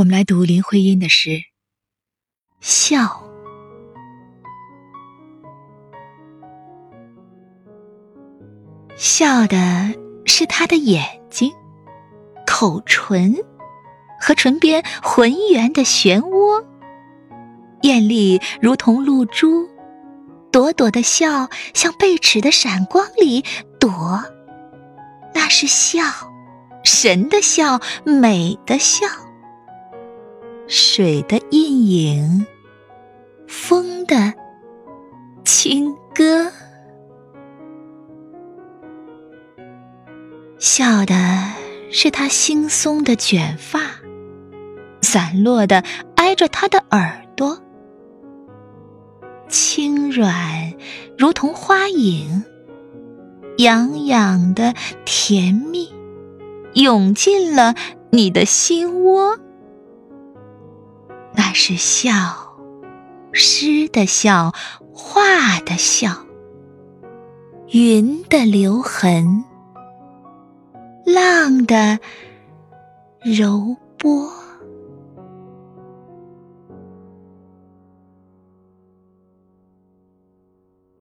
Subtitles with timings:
[0.00, 1.28] 我们来读林徽因的诗
[2.58, 3.00] 《笑》。
[8.96, 9.92] 笑的
[10.24, 11.52] 是他的眼睛、
[12.46, 13.36] 口唇
[14.18, 16.64] 和唇边浑圆的漩涡，
[17.82, 19.68] 艳丽如同露珠，
[20.50, 23.44] 朵朵的笑像贝齿的闪光里
[23.78, 24.24] 躲，
[25.34, 26.02] 那是笑，
[26.84, 29.06] 神的笑，美的笑。
[30.72, 32.46] 水的印影，
[33.48, 34.32] 风的
[35.44, 36.48] 轻歌，
[40.60, 41.16] 笑的
[41.90, 43.80] 是他惺忪的卷发，
[45.02, 45.82] 散落的
[46.14, 47.60] 挨着他的耳朵，
[49.48, 50.72] 轻软
[51.18, 52.44] 如同花影，
[53.58, 54.72] 痒痒的
[55.04, 55.92] 甜蜜，
[56.74, 57.74] 涌进了
[58.12, 59.36] 你的心窝。
[61.50, 62.12] 那是笑，
[63.32, 64.54] 诗的笑，
[64.94, 66.12] 画的笑，
[67.70, 69.44] 云的留痕，
[71.04, 71.98] 浪的
[73.24, 74.30] 柔波。